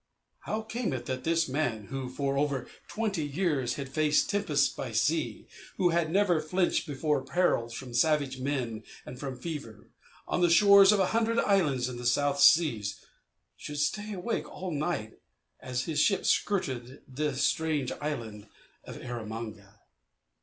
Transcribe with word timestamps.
How 0.45 0.63
came 0.63 0.93
it 0.93 1.05
that 1.05 1.25
this 1.25 1.47
man, 1.47 1.83
who 1.91 2.09
for 2.09 2.35
over 2.35 2.67
twenty 2.87 3.23
years 3.23 3.75
had 3.75 3.87
faced 3.87 4.31
tempests 4.31 4.67
by 4.67 4.93
sea, 4.93 5.45
who 5.77 5.89
had 5.89 6.09
never 6.09 6.41
flinched 6.41 6.87
before 6.87 7.21
perils 7.23 7.75
from 7.75 7.93
savage 7.93 8.39
men 8.39 8.81
and 9.05 9.19
from 9.19 9.37
fever, 9.39 9.89
on 10.27 10.41
the 10.41 10.49
shores 10.49 10.91
of 10.91 10.99
a 10.99 11.05
hundred 11.13 11.37
islands 11.37 11.87
in 11.87 11.97
the 11.97 12.07
South 12.07 12.39
Seas, 12.39 13.05
should 13.55 13.77
stay 13.77 14.11
awake 14.13 14.49
all 14.49 14.71
night 14.71 15.19
as 15.59 15.83
his 15.83 15.99
ship 16.01 16.25
skirted 16.25 17.03
the 17.07 17.35
strange 17.35 17.91
island 18.01 18.47
of 18.83 18.97
Erromanga? 18.99 19.81